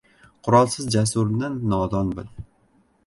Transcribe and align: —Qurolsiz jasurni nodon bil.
—Qurolsiz 0.47 0.87
jasurni 0.95 1.51
nodon 1.75 2.11
bil. 2.21 2.33